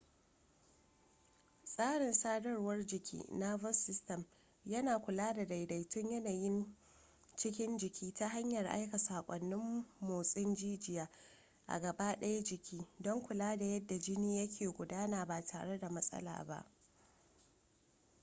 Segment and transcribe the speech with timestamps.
[1.65, 4.25] tsarin sadarwar jiki nervous system
[4.65, 6.75] yana kula da daidaitun yanayin
[7.37, 11.09] cikin jiki ta hanyar aika saƙonnin motsin jijiyoyi
[11.67, 16.65] a gabadayan jiki don kula da yadda jini yake gudana ba tare da matsala ba